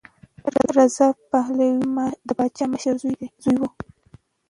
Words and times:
رضا 0.77 1.07
پهلوي 1.29 2.05
د 2.27 2.29
پادشاه 2.37 2.69
مشر 2.73 2.93
زوی 3.01 3.55
و. 3.59 3.63